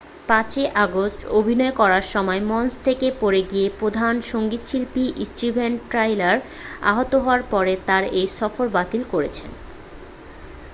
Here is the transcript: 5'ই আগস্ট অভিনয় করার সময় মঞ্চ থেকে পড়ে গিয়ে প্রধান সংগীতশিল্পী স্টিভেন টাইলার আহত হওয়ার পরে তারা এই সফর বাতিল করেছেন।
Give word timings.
5'ই 0.29 0.63
আগস্ট 0.77 1.19
অভিনয় 1.39 1.73
করার 1.73 2.05
সময় 2.13 2.41
মঞ্চ 2.49 2.73
থেকে 2.85 3.07
পড়ে 3.21 3.41
গিয়ে 3.51 3.67
প্রধান 3.79 4.13
সংগীতশিল্পী 4.31 5.05
স্টিভেন 5.29 5.71
টাইলার 5.91 6.37
আহত 6.83 7.11
হওয়ার 7.15 7.43
পরে 7.51 7.73
তারা 7.87 8.07
এই 8.19 8.27
সফর 8.39 8.65
বাতিল 8.69 9.01
করেছেন। 9.13 9.51